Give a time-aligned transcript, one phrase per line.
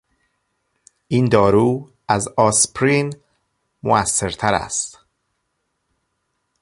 [1.07, 3.13] این دارو از آسپرین
[3.83, 4.99] موثرتر است.